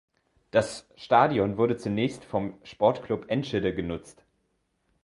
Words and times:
Das 0.49 0.87
Stadion 0.95 1.57
wurde 1.57 1.77
zunächst 1.77 2.25
vom 2.25 2.55
Sportclub 2.63 3.25
Enschede 3.29 3.71
genutzt. 3.75 4.23